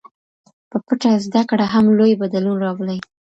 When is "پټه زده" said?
0.85-1.41